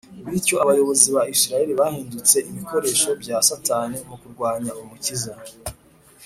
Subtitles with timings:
[0.29, 5.33] Bityo, abayobozi ba Isiraheli bahindutse ibikoresho bya Satani mu kurwanya Umukiza.